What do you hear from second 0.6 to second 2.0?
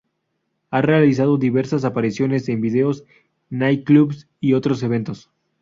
Ha realizado diversas